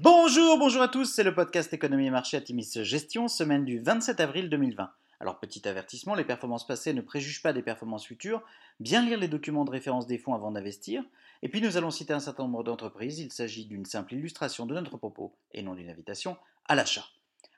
Bonjour, 0.00 0.60
bonjour 0.60 0.82
à 0.82 0.86
tous, 0.86 1.06
c'est 1.06 1.24
le 1.24 1.34
podcast 1.34 1.72
Économie 1.72 2.06
et 2.06 2.10
Marché 2.10 2.36
Atimis 2.36 2.70
Gestion, 2.84 3.26
semaine 3.26 3.64
du 3.64 3.80
27 3.80 4.20
avril 4.20 4.48
2020. 4.48 4.92
Alors 5.18 5.40
petit 5.40 5.66
avertissement, 5.66 6.14
les 6.14 6.22
performances 6.22 6.68
passées 6.68 6.92
ne 6.92 7.00
préjugent 7.00 7.42
pas 7.42 7.52
des 7.52 7.62
performances 7.62 8.06
futures, 8.06 8.44
bien 8.78 9.04
lire 9.04 9.18
les 9.18 9.26
documents 9.26 9.64
de 9.64 9.72
référence 9.72 10.06
des 10.06 10.16
fonds 10.16 10.34
avant 10.34 10.52
d'investir, 10.52 11.02
et 11.42 11.48
puis 11.48 11.60
nous 11.60 11.76
allons 11.76 11.90
citer 11.90 12.12
un 12.12 12.20
certain 12.20 12.44
nombre 12.44 12.62
d'entreprises, 12.62 13.18
il 13.18 13.32
s'agit 13.32 13.66
d'une 13.66 13.86
simple 13.86 14.14
illustration 14.14 14.66
de 14.66 14.74
notre 14.74 14.98
propos 14.98 15.34
et 15.50 15.62
non 15.62 15.74
d'une 15.74 15.90
invitation 15.90 16.36
à 16.66 16.76
l'achat. 16.76 17.04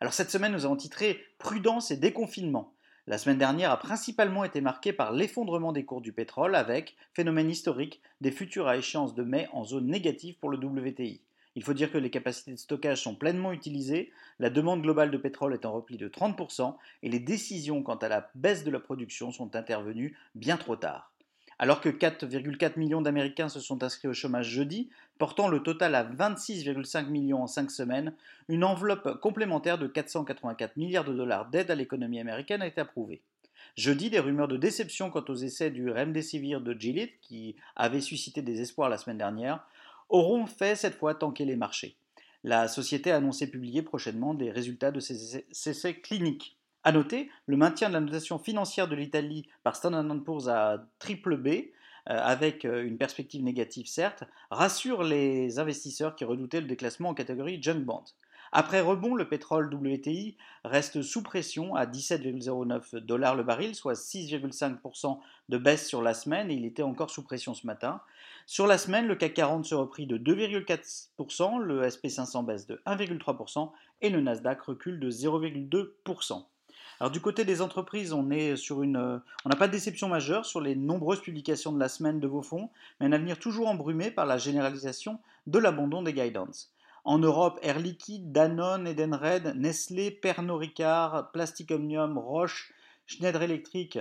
Alors 0.00 0.12
cette 0.12 0.30
semaine 0.30 0.52
nous 0.52 0.64
avons 0.64 0.76
titré 0.76 1.20
Prudence 1.38 1.90
et 1.90 1.96
déconfinement. 1.96 2.72
La 3.08 3.18
semaine 3.18 3.38
dernière 3.38 3.72
a 3.72 3.80
principalement 3.80 4.44
été 4.44 4.60
marquée 4.60 4.92
par 4.92 5.10
l'effondrement 5.10 5.72
des 5.72 5.84
cours 5.84 6.02
du 6.02 6.12
pétrole 6.12 6.54
avec, 6.54 6.94
phénomène 7.14 7.50
historique, 7.50 8.00
des 8.20 8.30
futurs 8.30 8.68
à 8.68 8.76
échéance 8.76 9.16
de 9.16 9.24
mai 9.24 9.48
en 9.52 9.64
zone 9.64 9.88
négative 9.88 10.36
pour 10.38 10.50
le 10.50 10.58
WTI. 10.58 11.20
Il 11.58 11.64
faut 11.64 11.74
dire 11.74 11.90
que 11.90 11.98
les 11.98 12.08
capacités 12.08 12.52
de 12.52 12.56
stockage 12.56 13.02
sont 13.02 13.16
pleinement 13.16 13.50
utilisées, 13.50 14.12
la 14.38 14.48
demande 14.48 14.80
globale 14.80 15.10
de 15.10 15.16
pétrole 15.16 15.54
est 15.54 15.66
en 15.66 15.72
repli 15.72 15.96
de 15.96 16.08
30% 16.08 16.76
et 17.02 17.08
les 17.08 17.18
décisions 17.18 17.82
quant 17.82 17.96
à 17.96 18.06
la 18.06 18.30
baisse 18.36 18.62
de 18.62 18.70
la 18.70 18.78
production 18.78 19.32
sont 19.32 19.56
intervenues 19.56 20.16
bien 20.36 20.56
trop 20.56 20.76
tard. 20.76 21.12
Alors 21.58 21.80
que 21.80 21.88
4,4 21.88 22.78
millions 22.78 23.02
d'Américains 23.02 23.48
se 23.48 23.58
sont 23.58 23.82
inscrits 23.82 24.06
au 24.06 24.14
chômage 24.14 24.48
jeudi, 24.48 24.88
portant 25.18 25.48
le 25.48 25.60
total 25.60 25.96
à 25.96 26.04
26,5 26.04 27.08
millions 27.08 27.42
en 27.42 27.48
5 27.48 27.72
semaines, 27.72 28.14
une 28.48 28.62
enveloppe 28.62 29.18
complémentaire 29.20 29.78
de 29.78 29.88
484 29.88 30.76
milliards 30.76 31.06
de 31.06 31.12
dollars 31.12 31.50
d'aide 31.50 31.72
à 31.72 31.74
l'économie 31.74 32.20
américaine 32.20 32.62
a 32.62 32.68
été 32.68 32.80
approuvée. 32.80 33.20
Jeudi, 33.76 34.10
des 34.10 34.20
rumeurs 34.20 34.46
de 34.46 34.56
déception 34.56 35.10
quant 35.10 35.24
aux 35.28 35.34
essais 35.34 35.72
du 35.72 35.90
Remdesivir 35.90 36.60
de 36.60 36.72
Gilead, 36.72 37.10
qui 37.20 37.56
avaient 37.74 38.00
suscité 38.00 38.42
des 38.42 38.60
espoirs 38.60 38.88
la 38.88 38.96
semaine 38.96 39.18
dernière, 39.18 39.66
auront 40.08 40.46
fait 40.46 40.76
cette 40.76 40.94
fois 40.94 41.14
tanker 41.14 41.44
les 41.44 41.56
marchés. 41.56 41.96
La 42.44 42.68
société 42.68 43.10
a 43.10 43.16
annoncé 43.16 43.50
publier 43.50 43.82
prochainement 43.82 44.34
des 44.34 44.50
résultats 44.50 44.90
de 44.90 45.00
ses 45.00 45.44
essais 45.50 45.94
cliniques. 45.94 46.56
A 46.84 46.92
noter, 46.92 47.30
le 47.46 47.56
maintien 47.56 47.88
de 47.88 47.94
la 47.94 48.00
notation 48.00 48.38
financière 48.38 48.88
de 48.88 48.94
l'Italie 48.94 49.48
par 49.64 49.76
Standard 49.76 50.06
Poor's 50.24 50.48
à 50.48 50.86
triple 50.98 51.36
B, 51.36 51.48
euh, 51.48 51.62
avec 52.06 52.64
euh, 52.64 52.86
une 52.86 52.96
perspective 52.96 53.42
négative 53.42 53.86
certes, 53.86 54.24
rassure 54.50 55.02
les 55.02 55.58
investisseurs 55.58 56.14
qui 56.16 56.24
redoutaient 56.24 56.60
le 56.60 56.66
déclassement 56.66 57.10
en 57.10 57.14
catégorie 57.14 57.62
junk 57.62 57.80
bond. 57.80 58.04
Après 58.52 58.80
rebond, 58.80 59.14
le 59.14 59.28
pétrole 59.28 59.72
WTI 59.72 60.36
reste 60.64 61.02
sous 61.02 61.22
pression 61.22 61.74
à 61.74 61.86
17,09 61.86 62.96
dollars 62.98 63.34
le 63.34 63.42
baril, 63.42 63.74
soit 63.74 63.92
6,5% 63.94 65.18
de 65.48 65.58
baisse 65.58 65.86
sur 65.86 66.02
la 66.02 66.14
semaine, 66.14 66.50
et 66.50 66.54
il 66.54 66.64
était 66.64 66.82
encore 66.82 67.10
sous 67.10 67.22
pression 67.22 67.54
ce 67.54 67.66
matin. 67.66 68.00
Sur 68.46 68.66
la 68.66 68.78
semaine, 68.78 69.06
le 69.06 69.14
CAC 69.14 69.34
40 69.34 69.64
se 69.66 69.74
reprit 69.74 70.06
de 70.06 70.16
2,4%, 70.16 71.60
le 71.60 71.82
SP500 71.86 72.44
baisse 72.44 72.66
de 72.66 72.80
1,3% 72.86 73.70
et 74.00 74.10
le 74.10 74.20
Nasdaq 74.20 74.62
recule 74.62 75.00
de 75.00 75.10
0,2%. 75.10 76.44
Alors 77.00 77.12
du 77.12 77.20
côté 77.20 77.44
des 77.44 77.62
entreprises, 77.62 78.12
on 78.12 78.28
une, 78.30 79.20
on 79.44 79.48
n'a 79.48 79.56
pas 79.56 79.68
de 79.68 79.72
déception 79.72 80.08
majeure 80.08 80.44
sur 80.44 80.60
les 80.60 80.74
nombreuses 80.74 81.20
publications 81.20 81.72
de 81.72 81.78
la 81.78 81.88
semaine 81.88 82.18
de 82.18 82.26
vos 82.26 82.42
fonds, 82.42 82.70
mais 82.98 83.06
un 83.06 83.12
avenir 83.12 83.38
toujours 83.38 83.68
embrumé 83.68 84.10
par 84.10 84.26
la 84.26 84.36
généralisation 84.36 85.20
de 85.46 85.58
l'abandon 85.58 86.02
des 86.02 86.12
guidance. 86.12 86.72
En 87.04 87.18
Europe, 87.18 87.58
Air 87.62 87.78
Liquide, 87.78 88.32
Danone, 88.32 88.86
Edenred, 88.86 89.54
Nestlé, 89.56 90.10
Pernod 90.10 90.60
Ricard, 90.60 91.30
Plastic 91.32 91.70
Omnium, 91.70 92.18
Roche, 92.18 92.72
Schneider 93.06 93.42
Electric, 93.42 93.98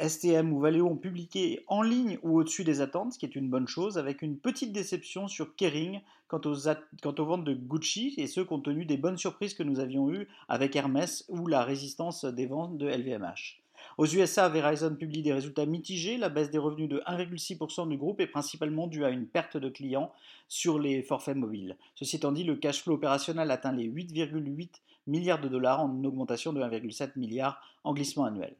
STM 0.00 0.52
ou 0.52 0.60
Valeo 0.60 0.86
ont 0.86 0.96
publié 0.96 1.62
en 1.66 1.82
ligne 1.82 2.18
ou 2.22 2.38
au-dessus 2.38 2.64
des 2.64 2.80
attentes, 2.80 3.12
ce 3.12 3.18
qui 3.18 3.26
est 3.26 3.36
une 3.36 3.50
bonne 3.50 3.68
chose, 3.68 3.98
avec 3.98 4.22
une 4.22 4.38
petite 4.38 4.72
déception 4.72 5.28
sur 5.28 5.54
Kering 5.54 6.00
quant 6.28 6.40
aux, 6.44 6.56
quant 7.02 7.14
aux 7.18 7.24
ventes 7.24 7.44
de 7.44 7.54
Gucci, 7.54 8.14
et 8.16 8.26
ce 8.26 8.40
compte 8.40 8.64
tenu 8.64 8.84
des 8.84 8.96
bonnes 8.96 9.18
surprises 9.18 9.54
que 9.54 9.62
nous 9.62 9.78
avions 9.78 10.10
eues 10.10 10.28
avec 10.48 10.74
Hermès 10.76 11.24
ou 11.28 11.46
la 11.46 11.62
résistance 11.62 12.24
des 12.24 12.46
ventes 12.46 12.78
de 12.78 12.88
LVMH. 12.88 13.62
Aux 13.98 14.06
USA, 14.06 14.50
Verizon 14.50 14.94
publie 14.94 15.22
des 15.22 15.32
résultats 15.32 15.64
mitigés. 15.64 16.18
La 16.18 16.28
baisse 16.28 16.50
des 16.50 16.58
revenus 16.58 16.88
de 16.88 16.98
1,6% 17.06 17.88
du 17.88 17.96
groupe 17.96 18.20
est 18.20 18.26
principalement 18.26 18.86
due 18.86 19.06
à 19.06 19.08
une 19.08 19.26
perte 19.26 19.56
de 19.56 19.70
clients 19.70 20.12
sur 20.48 20.78
les 20.78 21.02
forfaits 21.02 21.36
mobiles. 21.36 21.78
Ceci 21.94 22.16
étant 22.16 22.32
dit, 22.32 22.44
le 22.44 22.56
cash 22.56 22.82
flow 22.82 22.94
opérationnel 22.94 23.50
atteint 23.50 23.72
les 23.72 23.88
8,8 23.88 24.68
milliards 25.06 25.40
de 25.40 25.48
dollars 25.48 25.80
en 25.80 26.04
augmentation 26.04 26.52
de 26.52 26.60
1,7 26.60 27.12
milliard 27.16 27.58
en 27.84 27.94
glissement 27.94 28.26
annuel. 28.26 28.54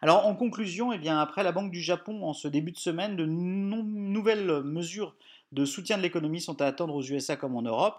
Alors 0.00 0.26
en 0.26 0.34
conclusion, 0.34 0.92
eh 0.92 1.08
après 1.08 1.42
la 1.42 1.52
Banque 1.52 1.70
du 1.70 1.82
Japon 1.82 2.22
en 2.22 2.32
ce 2.32 2.48
début 2.48 2.72
de 2.72 2.78
semaine, 2.78 3.16
de 3.16 3.26
nouvelles 3.26 4.62
mesures 4.62 5.14
de 5.52 5.64
soutien 5.64 5.98
de 5.98 6.02
l'économie 6.02 6.40
sont 6.40 6.62
à 6.62 6.66
attendre 6.66 6.94
aux 6.94 7.02
USA 7.02 7.36
comme 7.36 7.56
en 7.56 7.62
Europe. 7.62 7.96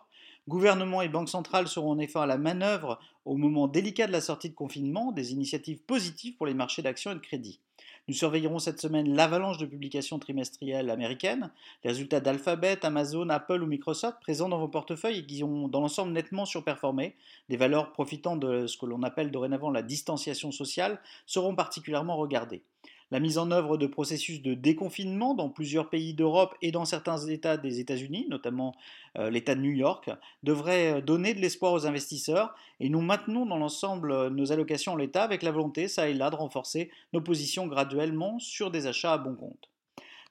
Gouvernement 0.49 1.03
et 1.03 1.09
banque 1.09 1.29
centrale 1.29 1.67
seront 1.67 1.91
en 1.91 1.99
effet 1.99 2.17
à 2.17 2.25
la 2.25 2.39
manœuvre 2.39 2.99
au 3.23 3.37
moment 3.37 3.67
délicat 3.67 4.07
de 4.07 4.11
la 4.11 4.19
sortie 4.19 4.49
de 4.49 4.55
confinement, 4.55 5.11
des 5.11 5.31
initiatives 5.31 5.77
positives 5.77 6.37
pour 6.37 6.47
les 6.47 6.55
marchés 6.55 6.81
d'actions 6.81 7.11
et 7.11 7.13
de 7.13 7.19
crédit. 7.19 7.59
Nous 8.07 8.15
surveillerons 8.15 8.57
cette 8.57 8.81
semaine 8.81 9.13
l'avalanche 9.13 9.59
de 9.59 9.67
publications 9.67 10.17
trimestrielles 10.17 10.89
américaines, 10.89 11.51
les 11.83 11.91
résultats 11.91 12.19
d'Alphabet, 12.19 12.83
Amazon, 12.83 13.29
Apple 13.29 13.61
ou 13.61 13.67
Microsoft 13.67 14.17
présents 14.21 14.49
dans 14.49 14.57
vos 14.57 14.67
portefeuilles 14.67 15.19
et 15.19 15.25
qui 15.27 15.43
ont 15.43 15.67
dans 15.67 15.81
l'ensemble 15.81 16.13
nettement 16.13 16.45
surperformé. 16.45 17.15
Des 17.49 17.57
valeurs 17.57 17.91
profitant 17.91 18.35
de 18.35 18.65
ce 18.65 18.75
que 18.75 18.87
l'on 18.87 19.03
appelle 19.03 19.29
dorénavant 19.29 19.69
la 19.69 19.83
distanciation 19.83 20.51
sociale 20.51 20.99
seront 21.27 21.53
particulièrement 21.53 22.17
regardées. 22.17 22.63
La 23.11 23.19
mise 23.19 23.37
en 23.39 23.49
œuvre 23.49 23.77
de 23.77 23.87
processus 23.87 24.41
de 24.41 24.53
déconfinement 24.53 25.33
dans 25.33 25.49
plusieurs 25.49 25.89
pays 25.89 26.13
d'Europe 26.13 26.55
et 26.61 26.71
dans 26.71 26.85
certains 26.85 27.17
États 27.17 27.57
des 27.57 27.79
États-Unis, 27.79 28.27
notamment 28.29 28.75
euh, 29.17 29.31
l'État 29.31 29.55
de 29.55 29.61
New 29.61 29.71
York, 29.71 30.11
devrait 30.43 30.93
euh, 30.93 31.01
donner 31.01 31.33
de 31.33 31.39
l'espoir 31.39 31.73
aux 31.73 31.87
investisseurs 31.87 32.53
et 32.79 32.89
nous 32.89 33.01
maintenons 33.01 33.47
dans 33.47 33.57
l'ensemble 33.57 34.11
euh, 34.11 34.29
nos 34.29 34.51
allocations 34.51 34.93
en 34.93 34.95
l'État 34.95 35.23
avec 35.23 35.41
la 35.41 35.51
volonté, 35.51 35.87
ça 35.87 36.07
et 36.07 36.13
là, 36.13 36.29
de 36.29 36.35
renforcer 36.35 36.91
nos 37.13 37.21
positions 37.21 37.65
graduellement 37.65 38.37
sur 38.37 38.69
des 38.69 38.85
achats 38.85 39.13
à 39.13 39.17
bon 39.17 39.35
compte. 39.35 39.69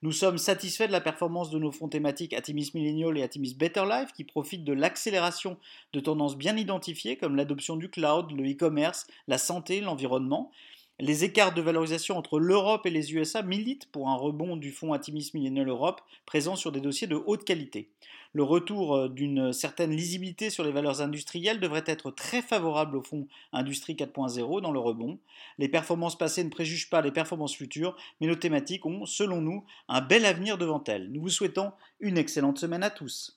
Nous 0.00 0.12
sommes 0.12 0.38
satisfaits 0.38 0.86
de 0.86 0.92
la 0.92 1.00
performance 1.00 1.50
de 1.50 1.58
nos 1.58 1.72
fonds 1.72 1.88
thématiques 1.88 2.32
Atimis 2.32 2.70
Millennial 2.72 3.18
et 3.18 3.24
Atimis 3.24 3.56
Better 3.58 3.82
Life 3.84 4.12
qui 4.12 4.22
profitent 4.22 4.62
de 4.62 4.72
l'accélération 4.72 5.56
de 5.92 5.98
tendances 5.98 6.36
bien 6.36 6.56
identifiées 6.56 7.16
comme 7.16 7.34
l'adoption 7.34 7.74
du 7.74 7.90
cloud, 7.90 8.30
le 8.30 8.48
e-commerce, 8.48 9.08
la 9.26 9.38
santé, 9.38 9.80
l'environnement. 9.80 10.52
Les 11.00 11.22
écarts 11.22 11.54
de 11.54 11.62
valorisation 11.62 12.16
entre 12.18 12.40
l'Europe 12.40 12.84
et 12.84 12.90
les 12.90 13.14
USA 13.14 13.42
militent 13.42 13.86
pour 13.92 14.08
un 14.08 14.16
rebond 14.16 14.56
du 14.56 14.72
fonds 14.72 14.92
Atimis 14.92 15.30
Millennial 15.32 15.68
Europe 15.68 16.00
présent 16.26 16.56
sur 16.56 16.72
des 16.72 16.80
dossiers 16.80 17.06
de 17.06 17.14
haute 17.14 17.44
qualité. 17.44 17.88
Le 18.32 18.42
retour 18.42 18.96
euh, 18.96 19.08
d'une 19.08 19.52
certaine 19.52 19.92
lisibilité 19.92 20.50
sur 20.50 20.64
les 20.64 20.72
valeurs 20.72 21.00
industrielles 21.00 21.60
devrait 21.60 21.84
être 21.86 22.10
très 22.10 22.42
favorable 22.42 22.96
au 22.96 23.02
fonds 23.02 23.28
Industrie 23.52 23.94
4.0 23.94 24.60
dans 24.60 24.72
le 24.72 24.80
rebond. 24.80 25.20
Les 25.58 25.68
performances 25.68 26.18
passées 26.18 26.42
ne 26.42 26.50
préjugent 26.50 26.90
pas 26.90 27.00
les 27.00 27.12
performances 27.12 27.54
futures, 27.54 27.96
mais 28.20 28.26
nos 28.26 28.34
thématiques 28.34 28.84
ont, 28.84 29.06
selon 29.06 29.40
nous, 29.40 29.64
un 29.88 30.00
bel 30.00 30.26
avenir 30.26 30.58
devant 30.58 30.82
elles. 30.88 31.12
Nous 31.12 31.20
vous 31.20 31.28
souhaitons 31.28 31.70
une 32.00 32.18
excellente 32.18 32.58
semaine 32.58 32.82
à 32.82 32.90
tous. 32.90 33.36